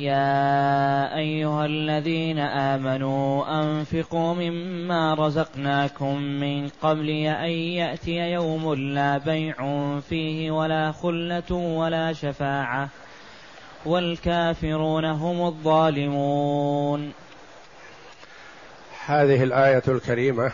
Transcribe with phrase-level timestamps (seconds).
[0.00, 9.54] يا أيها الذين آمنوا أنفقوا مما رزقناكم من قبل أن يأتي يوم لا بيع
[10.08, 12.88] فيه ولا خلة ولا شفاعة
[13.86, 17.12] والكافرون هم الظالمون.
[19.06, 20.52] هذه الآية الكريمة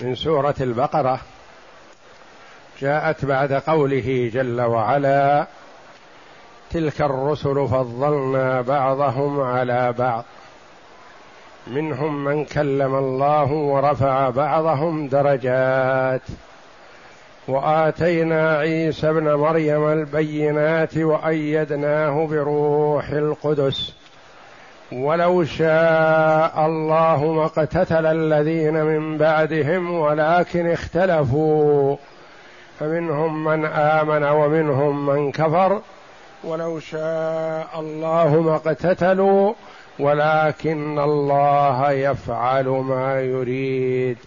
[0.00, 1.20] من سورة البقرة
[2.80, 5.46] جاءت بعد قوله جل وعلا
[6.72, 10.24] تلك الرسل فضلنا بعضهم على بعض.
[11.66, 16.20] منهم من كلم الله ورفع بعضهم درجات.
[17.48, 23.94] وآتينا عيسى ابن مريم البينات وأيدناه بروح القدس.
[24.92, 31.96] ولو شاء الله ما اقتتل الذين من بعدهم ولكن اختلفوا.
[32.80, 35.80] فمنهم من آمن ومنهم من كفر.
[36.44, 39.54] ولو شاء الله ما اقتتلوا
[39.98, 44.18] ولكن الله يفعل ما يريد.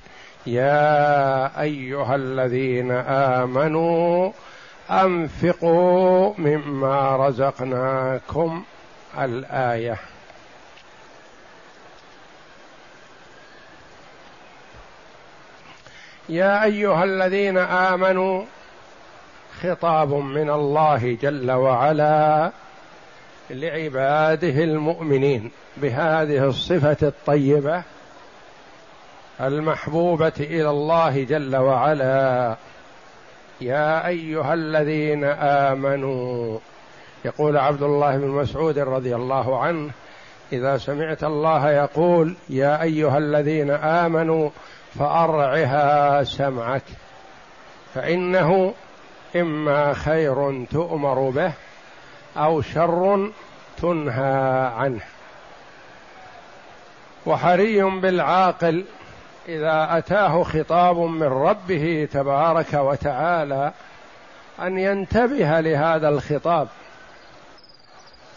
[0.48, 4.32] يا أيها الذين آمنوا
[4.90, 8.64] أنفقوا مما رزقناكم.
[9.20, 9.98] الآية.
[16.30, 18.44] يا أيها الذين آمنوا
[19.62, 22.52] خطاب من الله جل وعلا
[23.50, 27.84] لعباده المؤمنين بهذه الصفة الطيبة
[29.42, 32.56] المحبوبة إلى الله جل وعلا.
[33.62, 36.60] يا أيها الذين آمنوا
[37.26, 39.92] يقول عبد الله بن مسعود رضي الله عنه
[40.54, 44.50] إذا سمعت الله يقول يا أيها الذين آمنوا
[45.00, 46.84] فأرعها سمعك
[47.94, 48.74] فإنه
[49.36, 51.52] إما خير تؤمر به
[52.38, 53.32] أو شر
[53.82, 55.02] تنهى عنه.
[57.26, 58.86] وحري بالعاقل
[59.48, 63.72] إذا أتاه خطاب من ربه تبارك وتعالى
[64.62, 66.68] أن ينتبه لهذا الخطاب.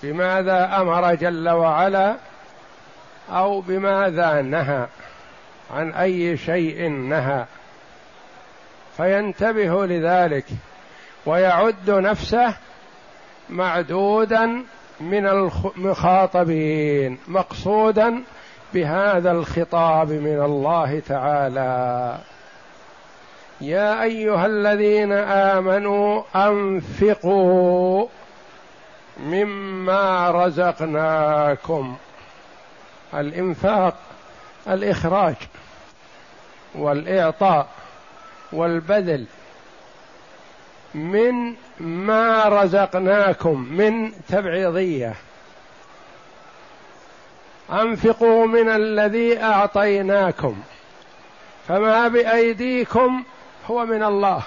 [0.03, 2.17] بماذا أمر جل وعلا
[3.31, 4.87] أو بماذا نهى؟
[5.75, 7.45] عن أي شيء نهى؟
[8.97, 10.45] فينتبه لذلك.
[11.29, 12.55] ويعد نفسه
[13.51, 14.65] معدودا
[15.01, 18.23] من المخاطبين مقصودا
[18.75, 22.19] بهذا الخطاب من الله تعالى.
[23.61, 28.07] يا أيها الذين آمنوا أنفقوا
[29.21, 31.97] مما رزقناكم.
[33.15, 33.95] الإنفاق
[34.69, 35.37] الإخراج
[36.75, 37.67] والإعطاء
[38.53, 39.27] والبذل
[40.95, 45.15] من ما رزقناكم من تبعيضية.
[47.73, 50.57] أنفقوا من الذي أعطيناكم.
[51.69, 53.25] فما بأيديكم
[53.71, 54.43] هو من الله.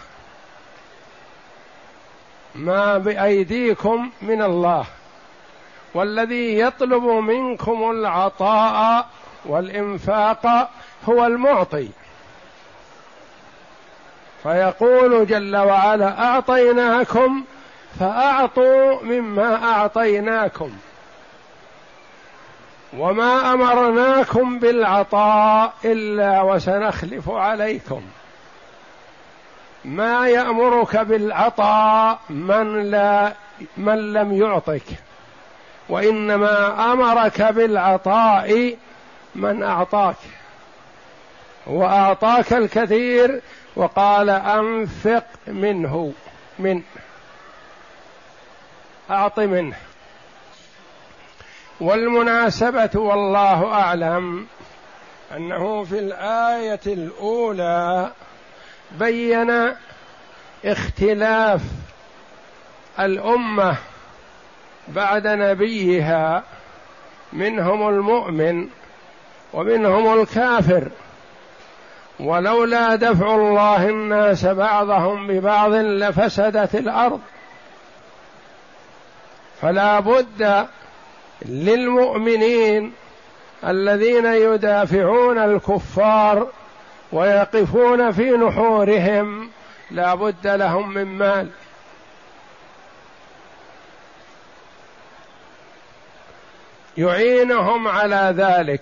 [2.56, 4.86] ما بأيديكم من الله.
[5.94, 9.08] والذي يطلب منكم العطاء
[9.46, 10.72] والإنفاق
[11.10, 11.90] هو المعطي.
[14.44, 17.44] فيقول جل وعلا أعطيناكم
[18.00, 20.72] فأعطوا مما أعطيناكم
[22.98, 28.02] وما أمرناكم بالعطاء إلا وسنخلف عليكم
[29.86, 33.34] ما يأمرك بالعطاء من لا
[33.78, 34.84] من لم يعطك
[35.90, 38.78] وإنما أمرك بالعطاء
[39.36, 40.16] من أعطاك
[41.68, 43.42] وأعطاك الكثير
[43.76, 46.14] وقال أنفق منه
[46.60, 46.82] من
[49.10, 49.76] أعط منه.
[51.80, 54.48] والمناسبة والله أعلم
[55.36, 58.12] أنه في الآية الأولى
[58.92, 59.76] بين
[60.66, 61.62] اختلاف
[63.00, 63.76] الأمة
[64.88, 66.44] بعد نبيها
[67.34, 68.68] منهم المؤمن
[69.54, 70.90] ومنهم الكافر.
[72.20, 77.22] ولولا دفع الله الناس بعضهم ببعض لفسدت الأرض.
[79.62, 80.68] فلا بد
[81.46, 82.94] للمؤمنين
[83.68, 86.48] الذين يدافعون الكفار
[87.12, 89.50] ويقفون في نحورهم
[89.92, 91.50] لا بد لهم من مال.
[96.98, 98.82] يعينهم على ذلك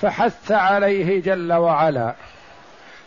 [0.00, 2.14] فحث عليه جل وعلا.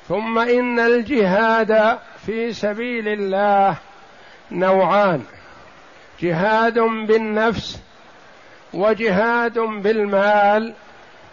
[0.08, 3.78] ثم إن الجهاد في سبيل الله
[4.52, 5.24] نوعان.
[6.22, 7.80] جهاد بالنفس
[8.74, 10.74] وجهاد بالمال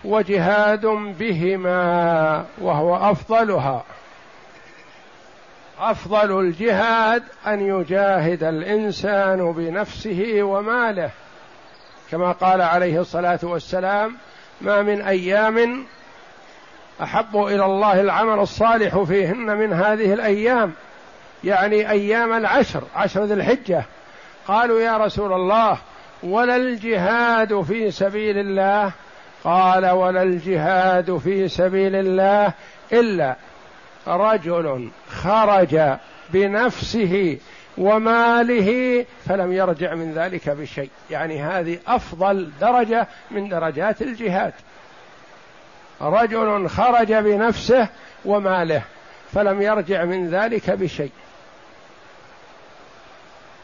[0.04, 0.86] وجهاد
[1.18, 3.84] بهما وهو أفضلها.
[5.78, 11.10] أفضل الجهاد أن يجاهد الإنسان بنفسه وماله.
[12.10, 14.16] كما قال عليه الصلاة والسلام
[14.60, 15.86] ما من أيام
[17.02, 20.72] أحب إلى الله العمل الصالح فيهن من هذه الأيام.
[21.44, 23.84] يعني أيام العشر عشر ذي الحجة.
[24.46, 25.78] قالوا يا رسول الله
[26.22, 28.92] ولا الجهاد في سبيل الله؟
[29.44, 32.52] قال ولا الجهاد في سبيل الله
[32.92, 33.36] إلا
[34.06, 35.80] رجل خرج
[36.30, 37.38] بنفسه
[37.78, 40.90] وماله فلم يرجع من ذلك بشيء.
[41.10, 44.52] يعني هذه أفضل درجة من درجات الجهاد.
[46.00, 47.88] رجل خرج بنفسه
[48.24, 48.82] وماله
[49.34, 51.10] فلم يرجع من ذلك بشيء.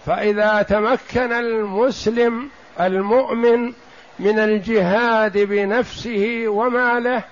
[0.06, 2.48] فإذا تمكن المسلم
[2.80, 3.72] المؤمن
[4.18, 7.22] من الجهاد بنفسه وماله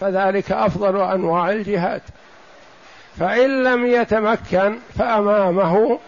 [0.00, 2.02] فذلك أفضل أنواع الجهاد.
[3.18, 5.98] فإن لم يتمكن فأمامه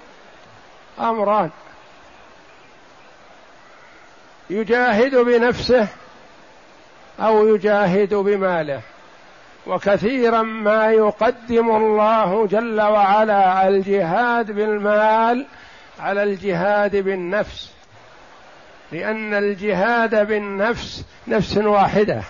[1.00, 1.50] أمران.
[4.50, 5.88] يجاهد بنفسه
[7.20, 8.80] أو يجاهد بماله.
[9.66, 15.46] وكثيرا ما يقدم الله جل وعلا الجهاد بالمال
[16.00, 17.72] على الجهاد بالنفس.
[18.92, 22.22] لأن الجهاد بالنفس نفس واحدة.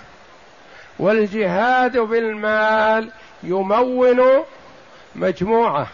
[0.99, 3.11] والجهاد بالمال
[3.43, 4.45] يمون
[5.15, 5.87] مجموعة.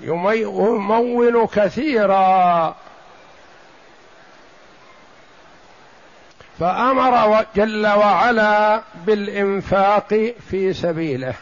[0.00, 2.76] يمون كثيرا.
[6.60, 11.34] فأمر جل وعلا بالإنفاق في سبيله.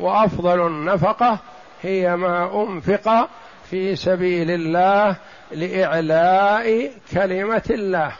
[0.00, 1.38] وأفضل النفقة
[1.82, 3.28] هي ما أنفق
[3.70, 5.16] في سبيل الله
[5.52, 8.12] لإعلاء كلمة الله.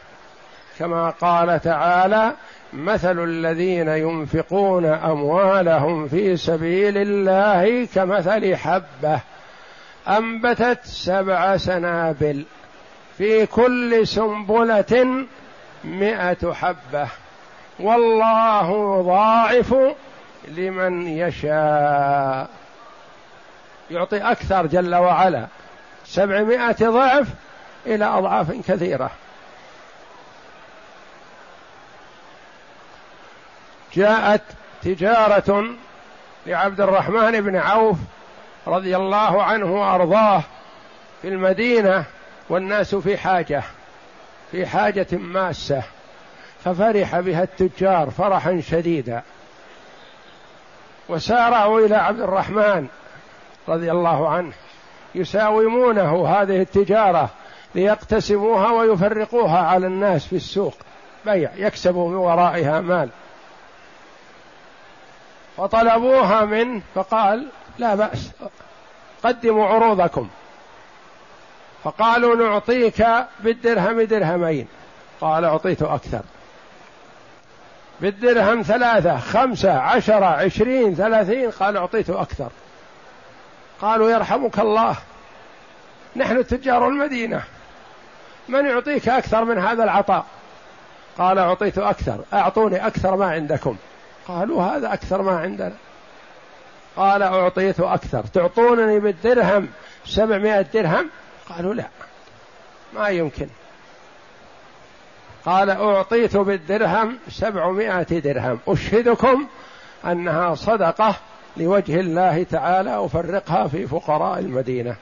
[0.79, 2.33] كما قال تعالى
[2.73, 9.21] مثل الذين ينفقون أموالهم في سبيل الله كمثل حبة
[10.09, 12.45] أنبتت سبع سنابل
[13.19, 15.27] في كل سنبلة
[15.85, 17.09] مائه حبة.
[17.79, 19.75] والله ضاعف
[20.49, 22.49] لمن يشاء.
[23.91, 25.47] يعطي أكثر جل وعلا.
[26.05, 27.29] سبعمائة ضعف
[27.87, 29.11] إلى أضعاف كثيرة.
[33.95, 34.43] جاءت
[34.83, 35.67] تجارة
[36.47, 37.97] لعبد الرحمن بن عوف
[38.67, 40.43] رضي الله عنه وأرضاه
[41.23, 42.05] في المدينة
[42.49, 43.63] والناس في حاجة.
[44.57, 45.83] في حاجة ماسة
[46.65, 49.23] ففرح بها التجار فرحا شديدا.
[51.09, 52.87] وسارعوا إلى عبد الرحمن
[53.69, 54.53] رضي الله عنه
[55.15, 57.31] يساومونه هذه التجارة
[57.75, 60.75] ليقتسموها ويفرقوها على الناس في السوق.
[61.25, 63.09] بيع يكسبوا من ورائها مال.
[65.57, 67.49] فطلبوها منه فقال
[67.79, 68.31] لا بأس
[69.25, 70.29] قدموا عروضكم.
[71.87, 73.07] فقالوا نعطيك
[73.41, 74.69] بالدرهم درهمين.
[75.21, 76.21] قال أعطيت أكثر.
[78.01, 82.49] بالدرهم ثلاثة خمسة عشرة عشرين ثلاثين قال أعطيت أكثر.
[83.81, 84.97] قالوا يرحمك الله.
[86.17, 87.43] نحن تجار المدينة.
[88.49, 90.25] من يعطيك أكثر من هذا العطاء؟
[91.19, 92.21] قال أعطيت أكثر.
[92.33, 93.77] أعطوني أكثر ما عندكم.
[94.29, 95.75] قالوا هذا أكثر ما عندنا.
[96.97, 98.25] قال أعطيت أكثر.
[98.35, 99.69] تعطونني بالدرهم
[100.05, 101.11] سبعمائة درهم؟
[101.49, 101.87] قالوا لا.
[102.95, 103.47] ما يمكن.
[105.45, 108.59] قال أعطيت بالدرهم سبعمائة درهم.
[108.69, 109.47] أشهدكم
[110.05, 111.15] أنها صدقة
[111.57, 114.97] لوجه الله تعالى أفرقها في فقراء المدينة.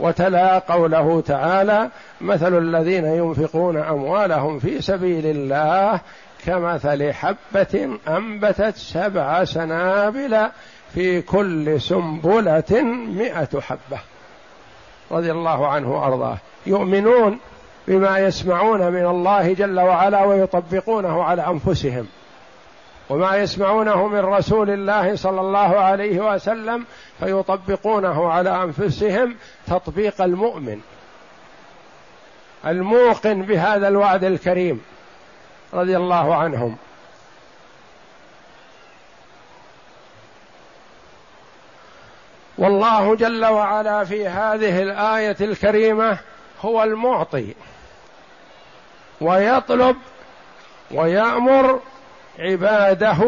[0.00, 6.00] وتلا قوله تعالى مثل الذين ينفقون أموالهم في سبيل الله
[6.46, 10.46] كمثل حبة أنبتت سبع سنابل
[10.94, 12.82] في كل سنبلة
[13.18, 13.98] مئة حبة.
[15.10, 16.38] رضي الله عنه وأرضاه.
[16.66, 17.38] يؤمنون
[17.88, 22.06] بما يسمعون من الله جل وعلا ويطبقونه على أنفسهم.
[23.10, 26.84] وما يسمعونه من رسول الله صلى الله عليه وسلم
[27.20, 29.34] فيطبقونه على أنفسهم
[29.66, 30.80] تطبيق المؤمن.
[32.66, 34.82] الموقن بهذا الوعد الكريم
[35.74, 36.76] رضي الله عنهم.
[42.60, 46.18] والله جل وعلا في هذه الآية الكريمة
[46.62, 47.54] هو المعطي.
[49.20, 49.96] ويطلب
[50.90, 51.80] ويأمر
[52.38, 53.18] عباده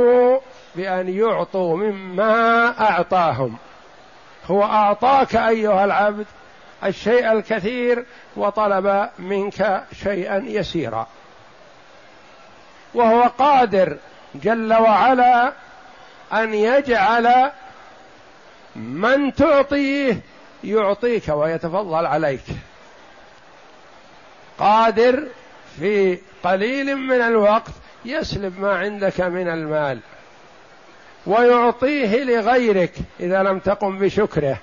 [0.75, 3.57] بأن يعطوا مما أعطاهم.
[4.47, 6.27] هو أعطاك أيها العبد
[6.85, 8.05] الشيء الكثير
[8.37, 11.07] وطلب منك شيئا يسيرا.
[12.95, 13.97] وهو قادر
[14.35, 15.53] جل وعلا
[16.33, 17.51] أن يجعل
[18.76, 20.21] من تعطيه
[20.64, 22.45] يعطيك ويتفضل عليك.
[24.59, 25.29] قادر
[25.79, 27.73] في قليل من الوقت
[28.05, 30.00] يسلب ما عندك من المال
[31.26, 34.59] ويعطيه لغيرك إذا لم تقم بشكره.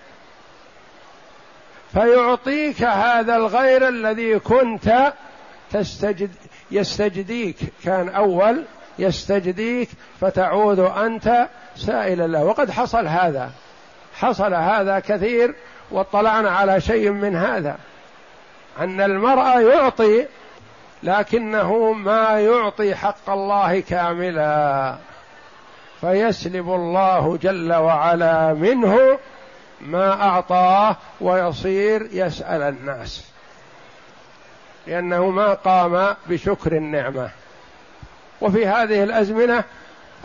[1.94, 5.14] فيعطيك هذا الغير الذي كنت
[5.72, 6.32] تستجد
[6.72, 7.58] يستجديك.
[7.84, 8.66] كان أول
[9.00, 9.90] يستجديك
[10.22, 12.44] فتعود أنت سائلا له.
[12.44, 13.52] وقد حصل هذا.
[14.22, 15.56] حصل هذا كثير
[15.92, 17.78] واطلعنا على شيء من هذا.
[18.80, 20.26] أن المرء يعطي
[21.04, 24.96] لكنه ما يعطي حق الله كاملا.
[26.02, 29.20] فيسلب الله جل وعلا منه
[29.82, 33.26] ما أعطاه ويصير يسأل الناس.
[34.88, 37.30] لأنه ما قام بشكر النعمة.
[38.42, 39.64] وفي هذه الأزمنة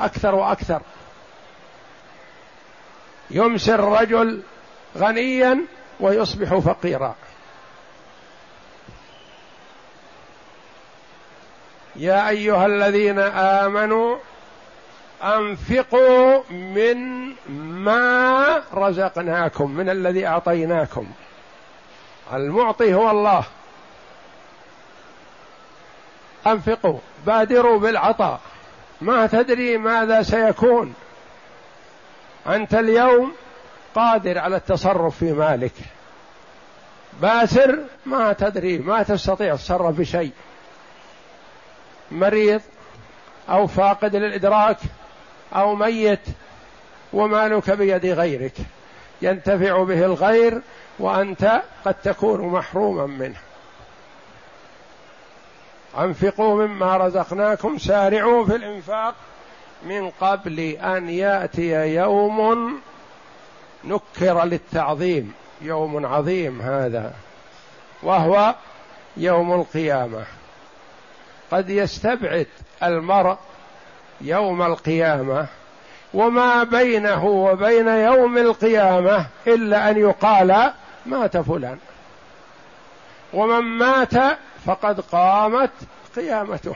[0.01, 0.81] أكثر وأكثر.
[3.31, 4.43] يمسي الرجل
[4.97, 5.61] غنيا
[6.01, 7.15] ويصبح فقيرا.
[11.97, 14.17] يا أيها الذين آمنوا
[15.23, 17.29] أنفقوا من
[17.83, 21.07] ما رزقناكم من الذي أعطيناكم.
[22.33, 23.45] المعطي هو الله.
[26.47, 28.41] أنفقوا بادروا بالعطاء.
[29.01, 30.95] ما تدري ماذا سيكون.
[32.47, 33.33] أنت اليوم
[33.95, 35.73] قادر على التصرف في مالك.
[37.23, 40.33] باسر ما تدري ما تستطيع التصرف بشيء
[42.11, 42.61] مريض
[43.49, 44.79] أو فاقد للإدراك
[45.55, 46.21] أو ميت
[47.13, 48.55] ومالك بيد غيرك.
[49.23, 50.63] ينتفع به الغير
[50.99, 53.39] وأنت قد تكون محروما منه.
[55.99, 59.15] أنفقوا مما رزقناكم سارعوا في الإنفاق.
[59.85, 62.81] من قبل أن يأتي يوم
[63.85, 65.33] نكر للتعظيم.
[65.63, 67.15] يوم عظيم هذا
[68.03, 68.55] وهو
[69.17, 70.25] يوم القيامة.
[71.51, 72.47] قد يستبعد
[72.83, 73.37] المرء
[74.21, 75.47] يوم القيامة
[76.15, 80.73] وما بينه وبين يوم القيامة إلا أن يقال
[81.07, 81.79] مات فلان.
[83.33, 85.71] ومن مات فقد قامت
[86.17, 86.75] قيامته.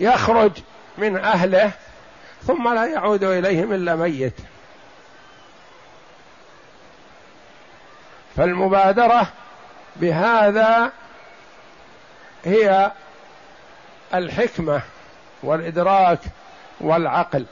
[0.00, 0.52] يخرج
[0.98, 1.72] من أهله
[2.46, 4.34] ثم لا يعود إليهم إلا ميت.
[8.36, 9.26] فالمبادرة
[9.96, 10.92] بهذا
[12.44, 12.92] هي
[14.14, 14.82] الحكمة
[15.42, 16.18] والإدراك
[16.80, 17.46] والعقل.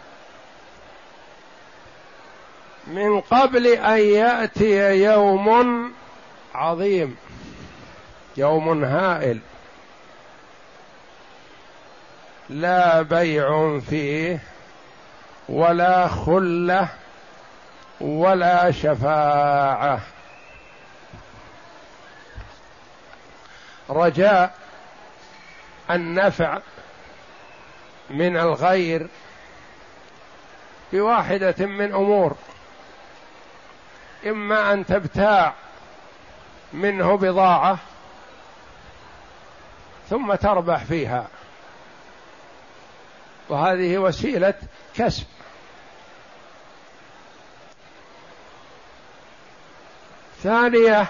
[2.87, 5.93] من قبل أن يأتي يوم
[6.55, 7.17] عظيم
[8.37, 9.41] يوم هائل.
[12.51, 14.39] لا بيع فيه
[15.49, 16.89] ولا خلة
[18.01, 20.01] ولا شفاعة.
[23.91, 24.55] رجاء
[25.91, 26.59] النفع
[28.11, 29.07] من الغير
[30.93, 32.37] بواحدة من أمور.
[34.27, 35.55] إما أن تبتاع
[36.73, 37.79] منه بضاعة
[40.11, 41.27] ثم تربح فيها.
[43.49, 44.55] وهذه وسيلة
[44.95, 45.25] كسب.
[50.43, 51.07] ثانية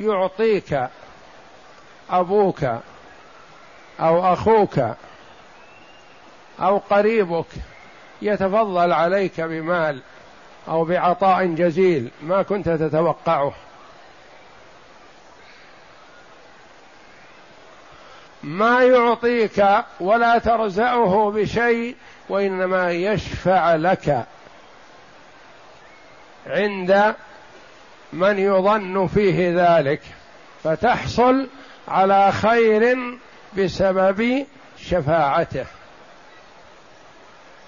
[0.00, 0.88] يعطيك
[2.10, 2.64] أبوك
[4.00, 4.80] أو أخوك
[6.60, 7.46] أو قريبك
[8.22, 10.02] يتفضل عليك بمال
[10.68, 13.54] أو بعطاء جزيل ما كنت تتوقعه.
[18.44, 19.64] ما يعطيك
[20.00, 21.96] ولا ترزعه بشيء
[22.28, 24.26] وإنما يشفع لك.
[26.46, 27.14] عند
[28.12, 30.00] من يظن فيه ذلك
[30.64, 31.48] فتحصل
[31.88, 32.96] على خير
[33.58, 34.46] بسبب
[34.78, 35.66] شفاعته.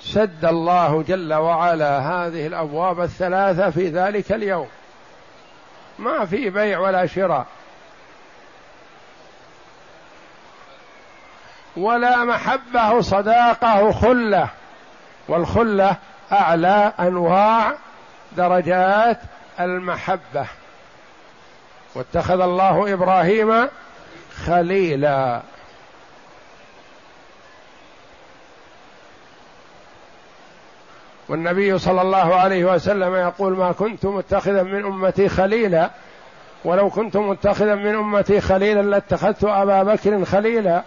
[0.00, 4.68] سد الله جل وعلا هذه الأبواب الثلاثة في ذلك اليوم.
[5.98, 7.46] ما في بيع ولا شراء.
[11.76, 14.48] ولا محبه صداقه خله
[15.28, 15.96] والخله
[16.32, 17.72] أعلى أنواع
[18.36, 19.18] درجات
[19.60, 20.46] المحبة.
[21.94, 23.68] واتخذ الله إبراهيم
[24.46, 25.40] خليلا.
[31.28, 35.90] والنبي صلى الله عليه وسلم يقول ما كنت متخذا من أمتي خليلا
[36.64, 40.82] ولو كنت متخذا من أمتي خليلا لاتخذت أبا بكر خليلا.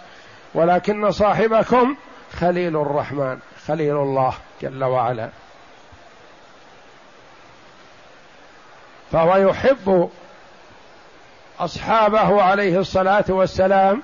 [0.54, 1.96] ولكن صاحبكم
[2.40, 5.30] خليل الرحمن خليل الله جل وعلا.
[9.12, 10.10] فهو يحب
[11.60, 14.02] أصحابه عليه الصلاة والسلام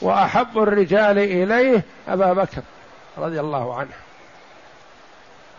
[0.00, 2.62] وأحب الرجال إليه أبا بكر
[3.18, 3.94] رضي الله عنه.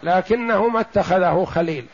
[0.03, 1.85] لكنه ما اتخذه خليل.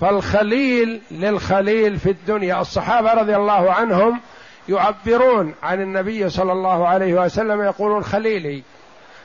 [0.00, 4.20] فالخليل للخليل في الدنيا الصحابة رضي الله عنهم
[4.68, 8.62] يعبرون عن النبي صلى الله عليه وسلم يقولون خليلي.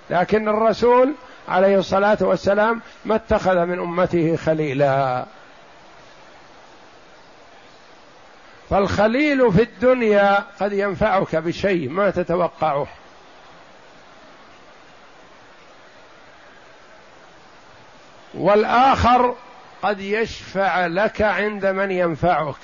[0.10, 1.13] لكن الرسول
[1.48, 5.25] عليه الصلاة والسلام ما اتخذ من أمته خليلا.
[8.70, 12.88] فالخليل في الدنيا قد ينفعك بشيء ما تتوقعه.
[18.34, 19.36] والآخر
[19.82, 22.56] قد يشفع لك عند من ينفعك.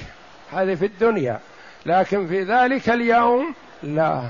[0.52, 1.40] هذه في الدنيا.
[1.86, 4.22] لكن في ذلك اليوم لا.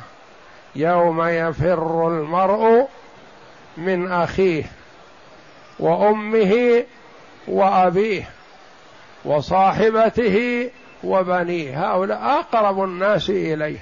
[0.75, 2.88] يوم يفر المرء
[3.77, 4.63] من أخيه
[5.79, 6.83] وأمه
[7.48, 8.29] وأبيه
[9.25, 10.69] وصاحبته
[11.03, 11.91] وبنيه.
[11.91, 13.79] هؤلاء أقرب الناس إليه.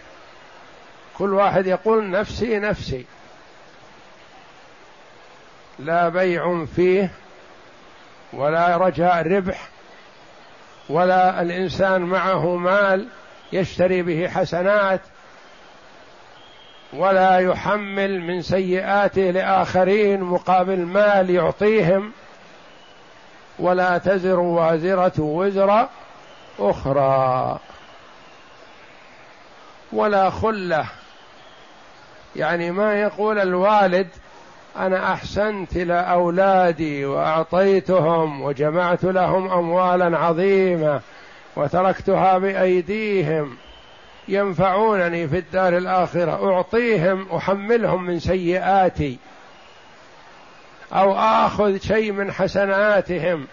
[1.17, 3.05] كل واحد يقول نفسي نفسي.
[5.79, 7.11] لا بيع فيه
[8.33, 9.69] ولا رجاء ربح
[10.89, 13.07] ولا الإنسان معه مال
[13.53, 15.01] يشتري به حسنات
[16.93, 22.11] ولا يحمل من سيئاته لآخرين مقابل مال يعطيهم
[23.59, 25.87] ولا تزر وازرة وزر
[26.59, 27.59] أخرى
[29.93, 30.85] ولا خلة.
[32.35, 34.07] يعني ما يقول الوالد
[34.77, 41.01] أنا أحسنت إلى أولادي وأعطيتهم وجمعت لهم أموالا عظيمة
[41.55, 43.57] وتركتها بأيديهم
[44.27, 46.53] ينفعونني في الدار الآخرة.
[46.53, 49.17] أعطيهم أحملهم من سيئاتي.
[50.93, 53.47] أو آخذ شيء من حسناتهم.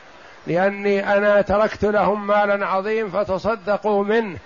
[0.46, 4.38] لأني أنا تركت لهم مالا عظيم فتصدقوا منه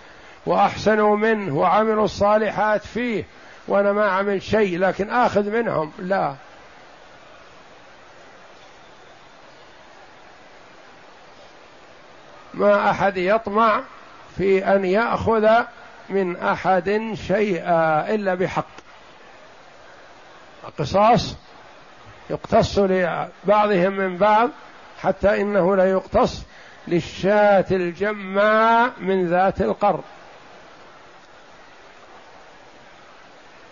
[0.47, 3.25] وأحسنوا منه وعملوا الصالحات فيه.
[3.69, 5.93] وأنا ما عمل شيء لكن آخذ منهم.
[5.99, 6.35] لا.
[12.62, 13.83] ما أحد يطمع
[14.37, 15.48] في أن يأخذ
[16.09, 18.66] من أحد شيئا إلا بحق.
[20.68, 21.37] القصاص
[22.31, 24.51] يقتص لبعضهم من بعض
[25.01, 26.42] حتى إنه لا يقتص
[26.88, 30.01] للشاة الجماء من ذات القر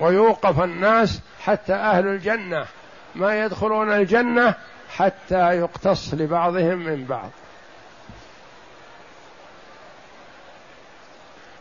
[0.00, 2.66] ويوقف الناس حتى أهل الجنة
[3.14, 4.54] ما يدخلون الجنة
[4.96, 7.30] حتى يقتص لبعضهم من بعض.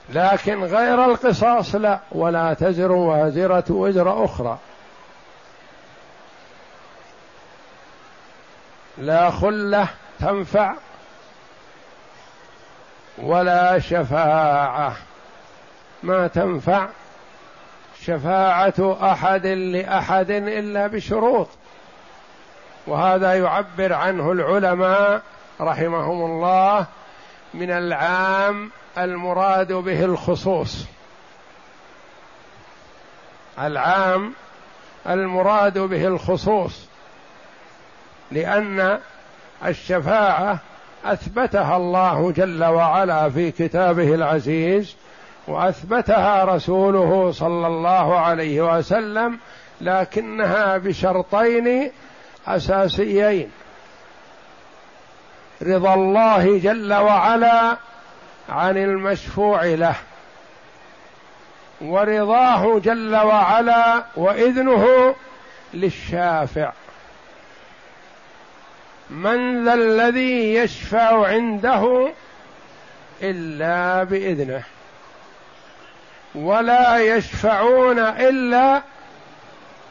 [0.10, 4.58] لكن غير القصاص لا ولا تزر وازرة وزر أخرى.
[8.98, 9.88] لا خلة
[10.20, 10.74] تنفع
[13.18, 14.96] ولا شفاعة.
[16.04, 16.88] ما تنفع
[18.02, 21.48] شفاعة أحد لأحد إلا بشروط.
[22.88, 25.22] وهذا يعبر عنه العلماء
[25.62, 26.86] رحمهم الله
[27.54, 30.86] من العام المراد به الخصوص.
[33.60, 34.34] العام
[35.08, 36.86] المراد به الخصوص.
[38.32, 39.00] لأن
[39.66, 40.60] الشفاعة
[41.06, 44.96] أثبتها الله جل وعلا في كتابه العزيز
[45.48, 49.40] وأثبتها رسوله صلى الله عليه وسلم
[49.82, 51.92] لكنها بشرطين
[52.48, 53.52] أساسيين.
[55.62, 57.78] رضا الله جل وعلا
[58.50, 59.96] عن المشفوع له.
[61.82, 65.16] ورضاه جل وعلا وإذنه
[65.74, 66.72] للشافع.
[69.10, 72.12] من ذا الذي يشفع عنده
[73.22, 74.64] إلا بإذنه.
[76.36, 78.82] ولا يشفعون إلا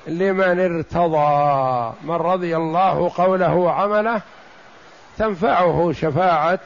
[0.06, 1.94] لمن ارتضى.
[2.02, 4.20] من رضي الله قوله وعمله
[5.18, 6.58] تنفعه شفاعة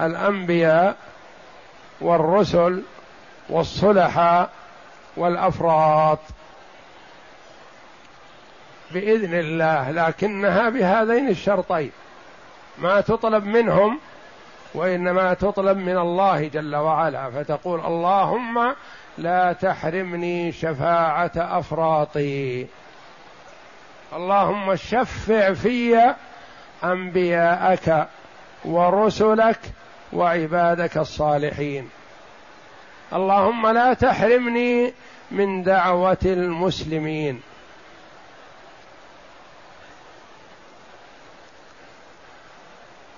[0.00, 0.96] الأنبياء
[2.00, 2.82] والرسل
[3.48, 4.50] والصلحاء
[5.16, 6.18] والأفراط.
[8.90, 11.90] بإذن الله لكنها بهذين الشرطين
[12.78, 13.98] ما تطلب منهم
[14.74, 18.74] وإنما تطلب من الله جل وعلا فتقول اللهم
[19.18, 22.66] لا تحرمني شفاعة أفراطي.
[24.12, 26.14] اللهم شفع في
[26.84, 28.08] أنبياءك
[28.64, 29.60] ورسلك
[30.12, 31.90] وعبادك الصالحين.
[33.12, 34.92] اللهم لا تحرمني
[35.30, 37.40] من دعوة المسلمين.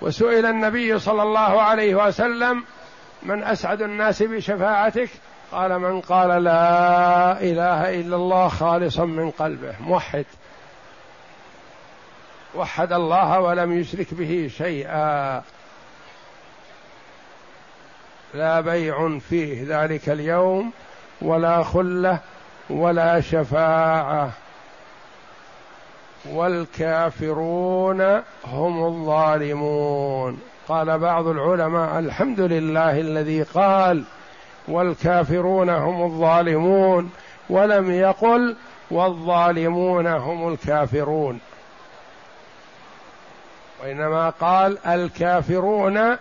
[0.00, 2.64] وسئل النبي صلى الله عليه وسلم
[3.22, 5.08] من أسعد الناس بشفاعتك؟
[5.52, 10.24] قال من قال لا إله إلا الله خالصا من قلبه موحد.
[12.54, 15.42] وحد الله ولم يشرك به شيئا.
[18.34, 20.72] لا بيع فيه ذلك اليوم
[21.22, 22.18] ولا خلة
[22.70, 24.30] ولا شفاعة.
[26.30, 28.00] والكافرون
[28.46, 30.40] هم الظالمون.
[30.68, 34.04] قال بعض العلماء الحمد لله الذي قال
[34.68, 37.10] والكافرون هم الظالمون.
[37.50, 38.56] ولم يقل
[38.90, 41.40] والظالمون هم الكافرون.
[43.82, 46.16] وإنما قال الكافرون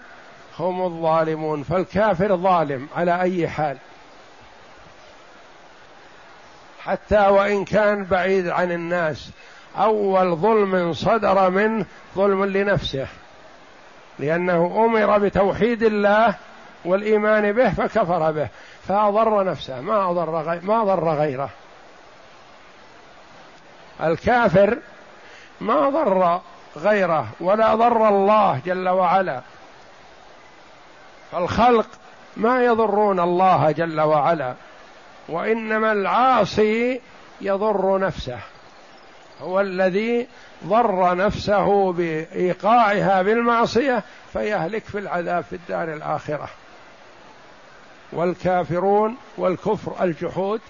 [0.60, 3.78] هم الظالمون فالكافر ظالم على أي حال.
[6.80, 9.32] حتى وإن كان بعيد عن الناس
[9.78, 13.08] أول ظلم صدر منه ظلم لنفسه
[14.20, 16.36] لأنه أمر بتوحيد الله
[16.86, 18.48] والإيمان به فكفر به
[18.88, 21.50] فأضر نفسه ما أضر ما ضر غيره.
[24.04, 24.78] الكافر
[25.62, 26.42] ما ضر
[26.78, 29.42] غيره ولا ضر الله جل وعلا.
[31.32, 31.88] فالخلق
[32.38, 34.54] ما يضرون الله جل وعلا
[35.30, 37.02] وإنما العاصي
[37.42, 38.40] يضر نفسه.
[39.42, 40.28] هو الذي
[40.66, 44.04] ضر نفسه بإيقاعها بالمعصية
[44.34, 46.50] فيهلك في العذاب في الدار الآخرة.
[48.12, 50.62] والكافرون والكفر الجحود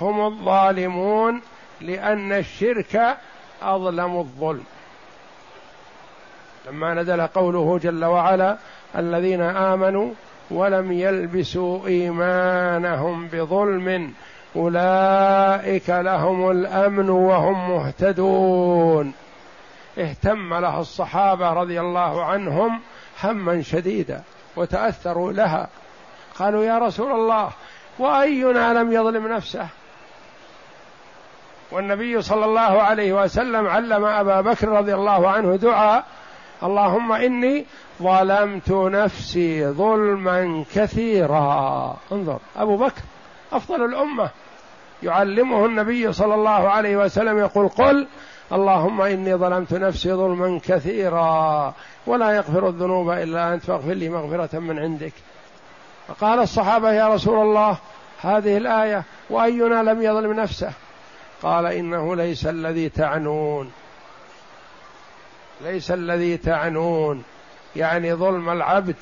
[0.00, 1.40] هم الظالمون
[1.80, 3.16] لأن الشرك
[3.62, 4.64] أظلم الظلم.
[6.68, 8.56] لما نزل قوله جل وعلا
[8.98, 10.10] الذين آمنوا
[10.50, 14.12] ولم يلبسوا إيمانهم بظلم
[14.56, 19.12] أولئك لهم الأمن وهم مهتدون.
[19.98, 22.80] اهتم لها الصحابة رضي الله عنهم
[23.24, 24.22] هما شديدا
[24.56, 25.68] وتأثروا لها.
[26.38, 27.50] قالوا يا رسول الله
[27.98, 29.66] وأينا لم يظلم نفسه؟
[31.72, 36.04] والنبي صلى الله عليه وسلم علم أبا بكر رضي الله عنه دعاء
[36.62, 37.66] اللهم إني
[38.02, 41.96] ظلمت نفسي ظلما كثيرا.
[42.12, 43.02] انظر أبو بكر
[43.52, 44.30] أفضل الأمة.
[45.02, 48.06] يعلمه النبي صلى الله عليه وسلم يقول قل
[48.52, 51.74] اللهم إني ظلمت نفسي ظلما كثيرا
[52.06, 55.12] ولا يغفر الذنوب إلا أنت فاغفر لي مغفرة من عندك.
[56.08, 57.78] فقال الصحابة يا رسول الله
[58.20, 60.72] هذه الآية وأينا لم يظلم نفسه؟
[61.42, 63.72] قال إنه ليس الذي تعنون.
[65.60, 67.24] ليس الذي تعنون.
[67.76, 68.96] يعني ظلم العبد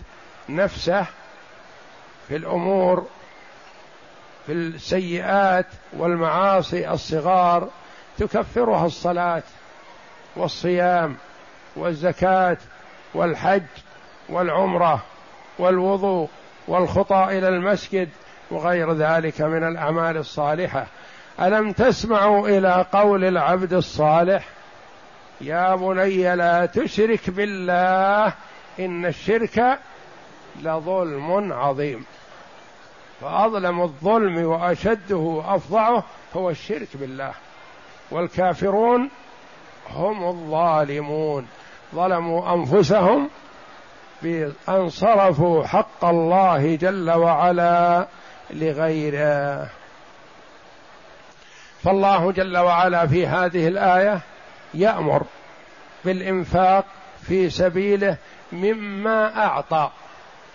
[0.49, 1.07] نفسه
[2.29, 3.07] في الأمور
[4.47, 7.69] في السيئات والمعاصي الصغار
[8.19, 9.43] تكفرها الصلاة
[10.37, 11.17] والصيام
[11.77, 12.57] والزكاة
[13.15, 13.63] والحج
[14.29, 15.03] والعمرة
[15.59, 16.29] والوضوء
[16.69, 18.09] والخطى إلى المسجد
[18.51, 20.87] وغير ذلك من الأعمال الصالحة.
[21.41, 24.49] ألم تسمعوا إلى قول العبد الصالح؟
[25.41, 28.33] يا بني لا تشرك بالله
[28.81, 29.79] إن الشرك
[30.63, 32.05] لظلم عظيم.
[33.21, 36.05] فأظلم الظلم وأشده افظعه
[36.37, 37.33] هو الشرك بالله.
[38.11, 39.11] والكافرون
[39.91, 41.47] هم الظالمون.
[41.95, 43.29] ظلموا أنفسهم
[44.23, 48.07] بأن صرفوا حق الله جل وعلا
[48.51, 49.80] لغيره.
[51.85, 54.21] فالله جل وعلا في هذه الآية
[54.75, 55.23] يأمر
[56.05, 56.85] بالإنفاق
[57.23, 58.17] في سبيله
[58.53, 59.91] مما أعطى.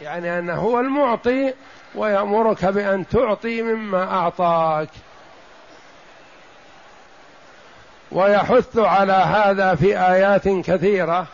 [0.02, 1.54] يعني أنه هو المعطي
[1.96, 4.90] ويأمرك بأن تعطي مما أعطاك.
[8.12, 11.28] ويحث على هذا في آيات كثيرة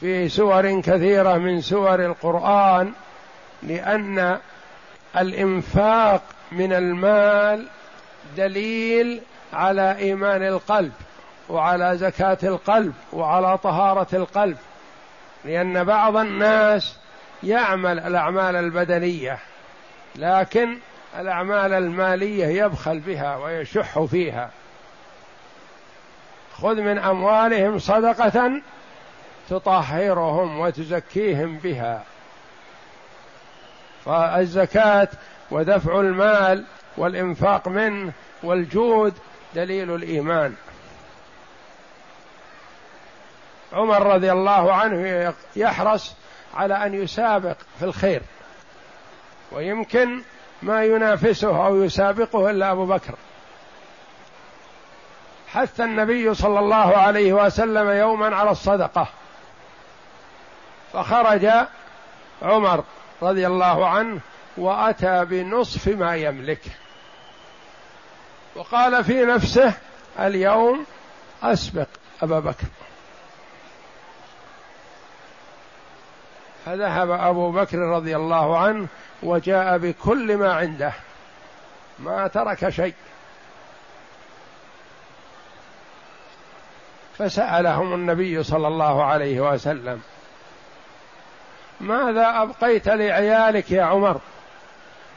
[0.00, 2.92] في سور كثيرة من سور القرآن
[3.62, 4.38] لأن
[5.16, 6.22] الإنفاق
[6.52, 7.66] من المال
[8.36, 9.20] دليل
[9.52, 10.92] على إيمان القلب
[11.48, 14.56] وعلى زكاة القلب وعلى طهارة القلب.
[15.44, 16.98] لأن بعض الناس
[17.42, 19.38] يعمل الأعمال البدنية
[20.16, 20.78] لكن
[21.18, 24.50] الأعمال المالية يبخل بها ويشح فيها.
[26.54, 28.60] خذ من أموالهم صدقة
[29.50, 32.02] تطهرهم وتزكيهم بها.
[34.04, 35.08] فالزكاة
[35.50, 36.64] ودفع المال
[36.96, 39.14] والإنفاق منه والجود
[39.54, 40.54] دليل الإيمان.
[43.72, 46.14] عمر رضي الله عنه يحرص
[46.54, 48.22] على أن يسابق في الخير
[49.52, 50.22] ويمكن
[50.62, 53.14] ما ينافسه أو يسابقه إلا أبو بكر.
[55.48, 59.08] حث النبي صلى الله عليه وسلم يوما على الصدقة
[60.92, 61.48] فخرج
[62.42, 62.84] عمر
[63.22, 64.20] رضي الله عنه
[64.56, 66.62] وأتى بنصف ما يملك.
[68.56, 69.74] وقال في نفسه
[70.18, 70.86] اليوم
[71.42, 71.86] أسبق
[72.22, 72.66] أبا بكر.
[76.66, 78.86] فذهب أبو بكر رضي الله عنه
[79.22, 80.92] وجاء بكل ما عنده
[81.98, 82.94] ما ترك شيء.
[87.18, 90.00] فسألهم النبي صلى الله عليه وسلم
[91.80, 94.20] ماذا أبقيت لعيالك يا عمر؟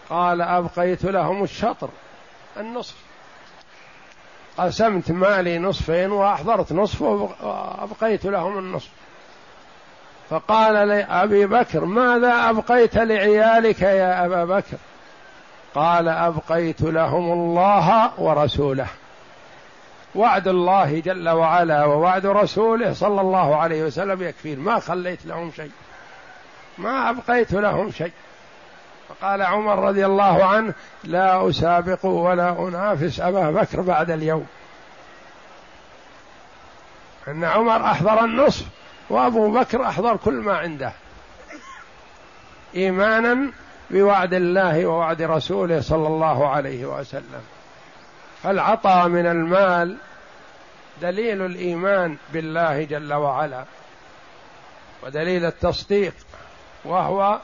[0.10, 1.90] قال أبقيت لهم الشطر
[2.58, 3.13] النصف.
[4.58, 8.90] قسمت مالي نصفين وأحضرت نصف وأبقيت لهم النصف.
[10.30, 14.78] فقال لأبي بكر ماذا أبقيت لعيالك يا أبا بكر؟
[15.76, 18.88] قال أبقيت لهم الله ورسوله.
[20.16, 25.72] وعد الله جل وعلا ووعد رسوله صلى الله عليه وسلم يكفين ما خليت لهم شيء.
[26.78, 28.12] ما أبقيت لهم شيء.
[29.10, 34.48] فقال عمر رضي الله عنه لا أسابق ولا أنافس أبا بكر بعد اليوم.
[37.28, 38.66] أن عمر أحضر النصف
[39.10, 40.94] وأبو بكر أحضر كل ما عنده.
[42.76, 43.52] إيمانا
[43.90, 47.42] بوعد الله ووعد رسوله صلى الله عليه وسلم.
[48.44, 49.98] فالعطاء من المال
[51.02, 53.66] دليل الإيمان بالله جل وعلا.
[55.04, 56.14] ودليل التصديق
[56.86, 57.40] وهو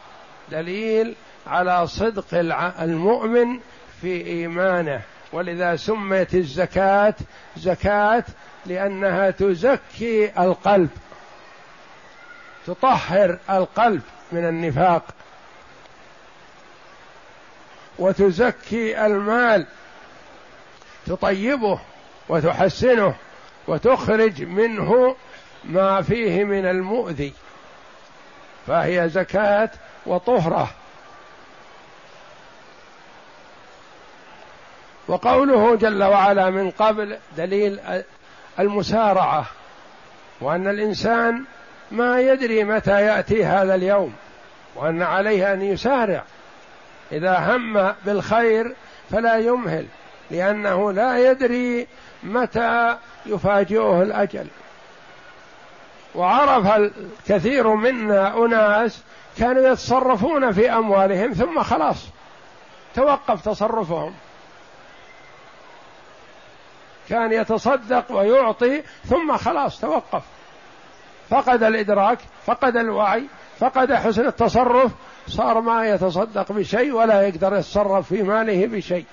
[0.52, 1.16] دليل
[1.50, 2.26] على صدق
[2.82, 3.60] المؤمن
[4.02, 5.02] في إيمانه.
[5.34, 7.14] ولذا سميت الزكاة
[7.58, 8.24] زكاة
[8.66, 10.90] لأنها تزكي القلب.
[12.68, 15.04] تطهر القلب من النفاق.
[18.00, 19.66] وتزكي المال.
[21.06, 21.80] تطيبه
[22.30, 23.16] وتحسنه
[23.68, 25.16] وتخرج منه
[25.64, 27.34] ما فيه من المؤذي.
[28.68, 29.70] فهي زكاة
[30.06, 30.70] وطهرة.
[35.10, 37.80] وقوله جل وعلا من قبل دليل
[38.60, 39.46] المسارعة
[40.42, 41.44] وأن الإنسان
[41.92, 44.14] ما يدري متى يأتي هذا اليوم
[44.76, 46.24] وأن عليه أن يسارع.
[47.12, 48.76] إذا هم بالخير
[49.12, 49.86] فلا يمهل
[50.32, 51.88] لأنه لا يدري
[52.24, 54.48] متى يفاجئه الأجل.
[56.16, 59.04] وعرف الكثير منا أناس
[59.38, 62.08] كانوا يتصرفون في أموالهم ثم خلاص
[62.96, 64.14] توقف تصرفهم.
[67.10, 70.24] كان يتصدق ويعطي ثم خلاص توقف.
[71.30, 73.24] فقد الإدراك فقد الوعي
[73.60, 74.92] فقد حسن التصرف.
[75.28, 79.06] صار ما يتصدق بشيء ولا يقدر يتصرف في ماله بشيء.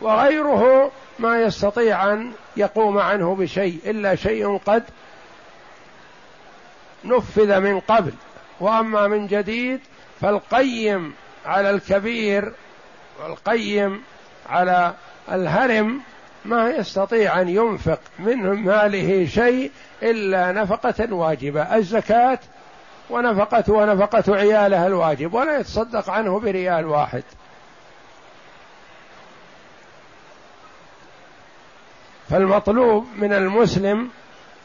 [0.00, 4.82] وغيره ما يستطيع أن يقوم عنه بشيء إلا شيء قد
[7.04, 8.12] نفذ من قبل.
[8.60, 9.80] وأما من جديد
[10.20, 11.14] فالقيم
[11.46, 12.52] على الكبير
[13.22, 14.02] والقيم
[14.48, 14.94] على
[15.32, 16.00] الهرم
[16.46, 19.70] ما يستطيع أن ينفق من ماله شيء
[20.02, 22.38] إلا نفقة واجبة الزكاة
[23.10, 27.22] ونفقته ونفقة عياله الواجب ولا يتصدق عنه بريال واحد.
[32.30, 34.10] فالمطلوب من المسلم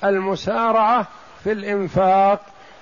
[0.04, 1.08] المسارعة
[1.44, 2.42] في الإنفاق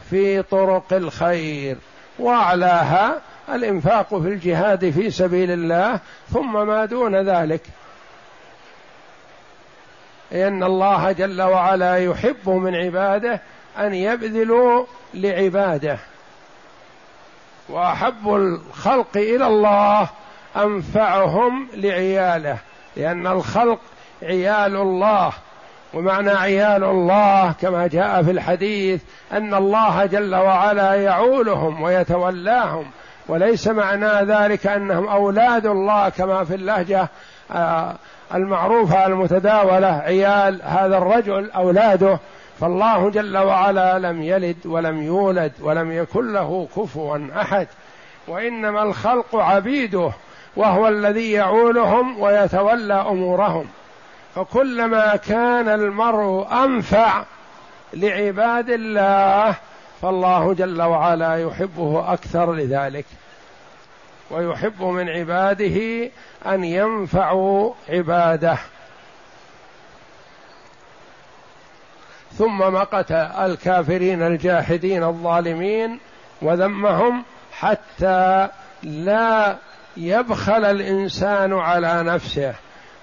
[0.09, 1.77] في طرق الخير
[2.19, 5.99] واعلاها الإنفاق في الجهاد في سبيل الله
[6.33, 7.61] ثم ما دون ذلك.
[10.33, 13.41] إن الله جل وعلا يحب من عباده
[13.79, 15.97] أن يبذلوا لعباده.
[17.69, 20.09] وأحب الخلق إلى الله
[20.55, 22.57] أنفعهم لعياله
[22.95, 23.79] لأن الخلق
[24.23, 25.33] عيال الله.
[25.93, 32.85] ومعنى عيال الله كما جاء في الحديث أن الله جل وعلا يعولهم ويتولاهم
[33.27, 37.09] وليس معنى ذلك أنهم أولاد الله كما في اللهجة
[38.33, 42.19] المعروفة المتداولة عيال هذا الرجل أولاده
[42.59, 47.67] فالله جل وعلا لم يلد ولم يولد ولم يكن له كفوا أحد
[48.27, 50.11] وإنما الخلق عبيده
[50.55, 53.65] وهو الذي يعولهم ويتولى أمورهم.
[54.35, 57.23] فكلما كان المرء أنفع
[57.93, 59.55] لعباد الله
[60.01, 63.05] فالله جل وعلا يحبه أكثر لذلك.
[64.31, 66.09] ويحب من عباده
[66.45, 68.57] أن ينفعوا عباده.
[72.33, 75.99] ثم مقت الكافرين الجاحدين الظالمين
[76.41, 78.47] وذمهم حتى
[78.83, 79.57] لا
[79.97, 82.53] يبخل الإنسان على نفسه.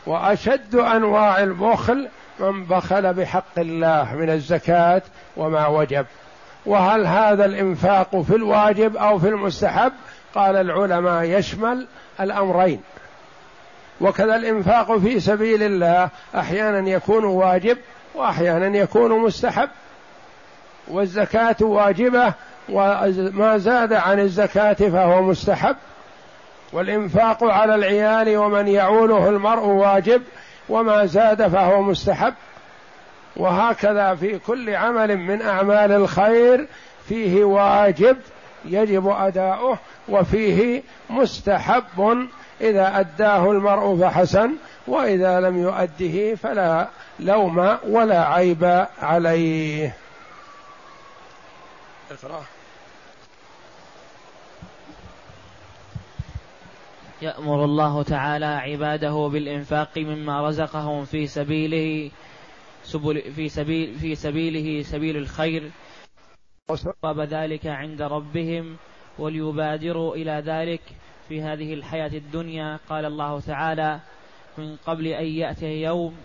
[0.07, 2.09] وأشد أنواع البخل
[2.39, 5.03] من بخل بحق الله من الزكاة
[5.37, 6.07] وما وجب.
[6.67, 9.93] وهل هذا الإنفاق في الواجب أو في المستحب؟
[10.37, 11.87] قال العلماء يشمل
[12.21, 12.81] الأمرين.
[14.01, 17.79] وكذا الإنفاق في سبيل الله أحيانا يكون واجب
[18.15, 19.69] واحيانا يكون مستحب.
[20.89, 22.33] والزكاة واجبة
[22.69, 25.77] وما زاد عن الزكاة فهو مستحب.
[26.73, 30.23] والإنفاق على العيال ومن يعوله المرء واجب
[30.69, 32.35] وما زاد فهو مستحب.
[33.37, 36.69] وهكذا في كل عمل من أعمال الخير
[37.09, 38.17] فيه واجب
[38.69, 42.29] يجب أداؤه وفيه مستحب
[42.61, 44.51] إذا أداه المرء فحسن
[44.87, 46.89] وإذا لم يؤده فلا
[47.21, 49.97] لوم ولا عيب عليه.
[52.11, 52.43] اقرأ.
[57.23, 62.11] يأمر الله تعالى عباده بالإنفاق مما رزقهم في سبيله
[62.85, 65.71] سبل في سبيل في سبيله سبيل الخير
[66.71, 68.77] وصواب ذلك عند ربهم
[69.19, 70.81] وليبادروا إلى ذلك
[71.29, 72.79] في هذه الحياة الدنيا.
[72.89, 74.01] قال الله تعالى
[74.59, 76.17] من قبل أن يأتي يوم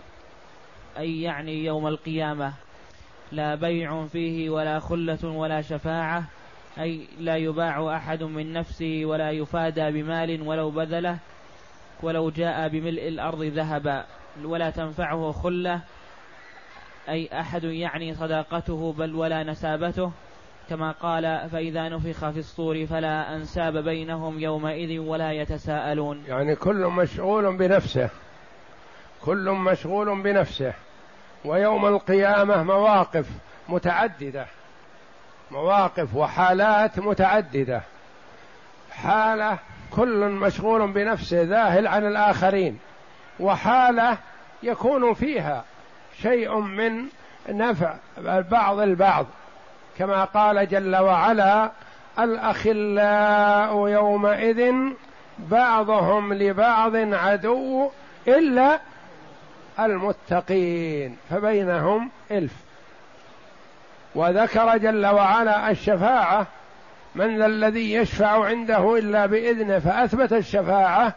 [0.98, 2.52] أي يعني يوم القيامة
[3.32, 6.24] لا بيع فيه ولا خلة ولا شفاعة
[6.78, 11.18] أي لا يباع أحد من نفسه ولا يفادى بمال ولو بذله
[12.02, 14.04] ولو جاء بملء الأرض ذهبا
[14.44, 15.80] ولا تنفعه خلة
[17.08, 20.12] أي أحد يعني صداقته بل ولا نسابته.
[20.70, 26.24] كما قال فإذا نفخ في الصور فلا أنساب بينهم يومئذ ولا يتساءلون.
[26.28, 28.10] يعني كل مشغول بنفسه
[29.24, 30.72] كل مشغول بنفسه.
[31.44, 33.26] ويوم القيامة مواقف
[33.68, 34.46] متعددة
[35.50, 37.82] مواقف وحالات متعددة.
[38.90, 39.58] حالة
[39.90, 42.78] كل مشغول بنفسه ذاهل عن الآخرين
[43.40, 44.18] وحالة
[44.62, 45.64] يكون فيها
[46.22, 47.04] شيء من
[47.48, 49.26] نفع البعض البعض.
[49.98, 51.70] كما قال جل وعلا
[52.18, 54.72] الأخلاء يومئذ
[55.38, 57.90] بعضهم لبعض عدو
[58.28, 58.80] إلا
[59.80, 62.52] المتقين فبينهم إلف.
[64.14, 66.46] وذكر جل وعلا الشفاعة
[67.14, 71.14] من ذا الذي يشفع عنده إلا باذنه فأثبت الشفاعة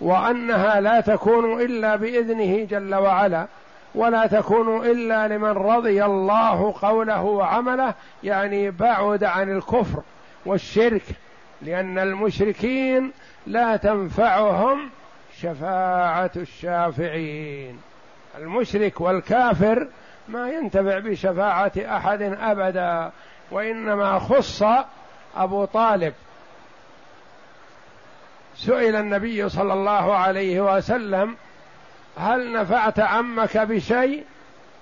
[0.00, 3.46] وأنها لا تكون إلا بإذنه جل وعلا.
[3.94, 10.02] ولا تكون إلا لمن رضي الله قوله وعمله يعني بعد عن الكفر
[10.46, 11.02] والشرك
[11.62, 13.12] لأن المشركين
[13.46, 14.90] لا تنفعهم
[15.40, 17.80] شفاعة الشافعين.
[18.38, 19.88] المشرك والكافر
[20.28, 23.10] ما ينتفع بشفاعة أحد أبدا
[23.50, 24.62] وإنما خص
[25.36, 26.14] أبو طالب.
[28.56, 31.36] سئل النبي صلى الله عليه وسلم
[32.18, 34.24] هل نفعت عمك بشيء؟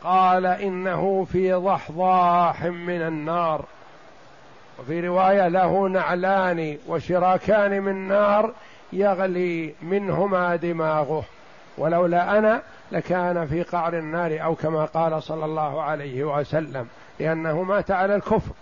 [0.05, 3.65] قال إنه في ضحضاح من النار.
[4.79, 8.53] وفي رواية له نعلان وشراكان من نار
[8.93, 11.25] يغلي منهما دماغه.
[11.79, 16.87] ولولا أنا لكان في قعر النار أو كما قال صلى الله عليه وسلم
[17.21, 18.53] لأنه مات على الكفر.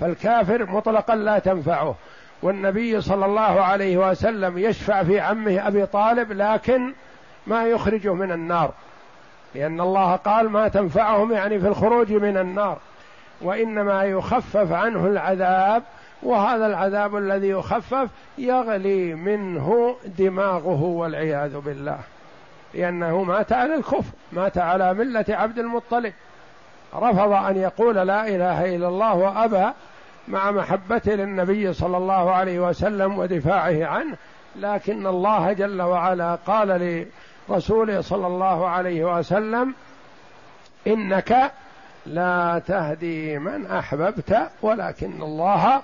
[0.00, 1.94] فالكافر مطلقا لا تنفعه.
[2.42, 6.92] والنبي صلى الله عليه وسلم يشفع في عمه أبي طالب لكن
[7.46, 8.72] ما يخرجه من النار.
[9.54, 12.78] لأن الله قال ما تنفعهم يعني في الخروج من النار.
[13.42, 15.82] وإنما يخفف عنه العذاب
[16.22, 21.98] وهذا العذاب الذي يخفف يغلي منه دماغه والعياذ بالله.
[22.74, 26.12] لأنه مات على الكفر مات على ملة عبد المطلب.
[26.94, 29.70] رفض أن يقول لا إله إلا الله وأبى
[30.28, 34.16] مع محبته للنبي صلى الله عليه وسلم ودفاعه عنه.
[34.56, 37.06] لكن الله جل وعلا قال
[37.50, 39.74] لرسوله صلى الله عليه وسلم
[40.86, 41.52] إنك
[42.06, 45.82] لا تهدي من أحببت ولكن الله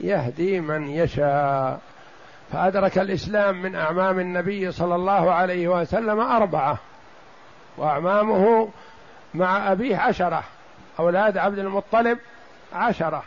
[0.00, 1.80] يهدي من يشاء.
[2.52, 6.78] فأدرك الإسلام من أعمام النبي صلى الله عليه وسلم أربعة
[7.76, 8.68] وأعمامه
[9.34, 10.44] مع أبيه عشرة
[10.98, 12.18] أولاد عبد المطلب
[12.72, 13.22] عشرة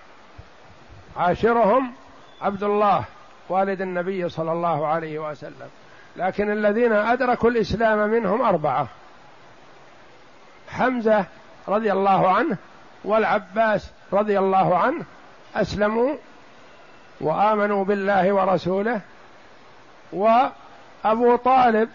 [1.18, 1.94] عاشرهم
[2.42, 3.04] عبد الله
[3.50, 5.70] والد النبي صلى الله عليه وسلم.
[6.18, 8.88] لكن الذين أدركوا الإسلام منهم أربعة.
[10.70, 11.26] حمزة
[11.68, 12.58] رضي الله عنه
[13.04, 15.06] والعباس رضي الله عنه
[15.56, 16.16] أسلموا
[17.22, 19.02] وآمنوا بالله ورسوله
[20.14, 21.90] وأبو طالب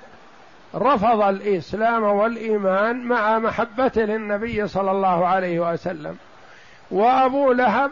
[0.74, 6.16] رفض الإسلام والإيمان مع محبته للنبي صلى الله عليه وسلم.
[6.90, 7.90] وأبو لهب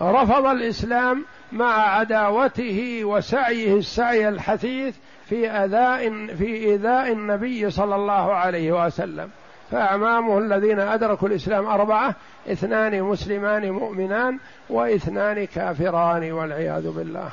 [0.00, 4.96] رفض الإسلام مع عداوته وسعيه السعي الحثيث
[5.30, 9.30] في أداء في إيذاء النبي صلى الله عليه وسلم.
[9.70, 12.14] فأمامه الذين أدركوا الإسلام أربعة
[12.48, 14.38] اثنان مسلمان مؤمنان
[14.70, 17.30] واثنان كافران والعياذ بالله.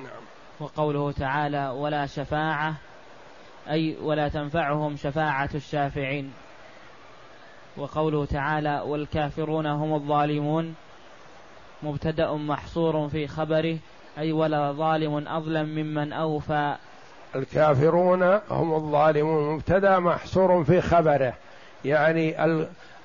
[0.00, 0.22] نعم.
[0.60, 2.74] وقوله تعالى ولا شفاعة
[3.70, 6.32] أي ولا تنفعهم شفاعة الشافعين
[7.76, 10.74] وقوله تعالى والكافرون هم الظالمون
[11.82, 13.78] مبتدأ محصور في خبره.
[14.18, 16.76] أي ولا ظالم أظلم ممن أوفى.
[17.36, 19.54] الكافرون هم الظالمون.
[19.54, 21.32] مبتدا محصور في خبره.
[21.84, 22.44] يعني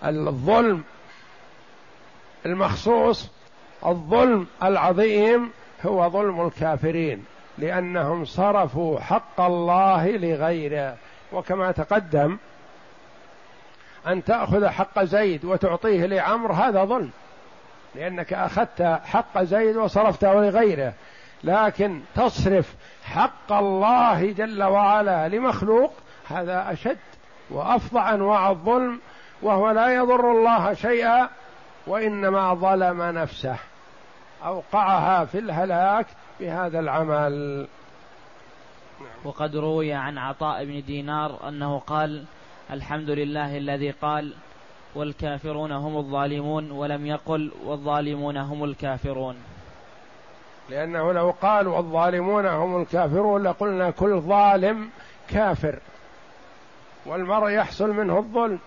[0.03, 0.83] الظلم
[2.45, 3.29] المخصوص
[3.85, 5.51] الظلم العظيم
[5.85, 7.25] هو ظلم الكافرين
[7.57, 10.95] لأنهم صرفوا حق الله لغيره.
[11.33, 12.37] وكما تقدم
[14.07, 17.11] أن تأخذ حق زيد وتعطيه لعمر هذا ظلم.
[17.97, 20.93] لأنك أخذت حق زيد وصرفته لغيره.
[21.43, 25.93] لكن تصرف حق الله جل وعلا لمخلوق
[26.29, 26.97] هذا أشد
[27.49, 28.99] وافظع أنواع الظلم
[29.41, 31.29] وهو لا يضر الله شيئا
[31.87, 33.57] وإنما ظلم نفسه.
[34.45, 36.05] أوقعها في الهلاك
[36.39, 37.67] بهذا العمل.
[39.23, 42.25] وقد روي عن عطاء بن دينار أنه قال
[42.71, 44.33] الحمد لله الذي قال
[44.97, 49.35] والكافرون هم الظالمون ولم يقل والظالمون هم الكافرون.
[50.69, 54.89] لأنه لو قال والظالمون هم الكافرون لقلنا كل ظالم
[55.29, 55.79] كافر.
[57.05, 58.59] والمرء يحصل منه الظلم.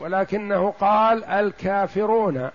[0.00, 2.50] ولكنه قال الكافرون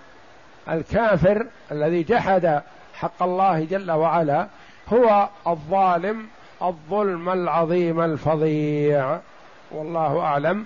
[0.70, 2.62] الكافر الذي جحد
[2.94, 4.48] حق الله جل وعلا
[4.94, 6.28] هو الظالم
[6.62, 9.20] الظلم العظيم الفظيع.
[9.72, 10.66] والله أعلم.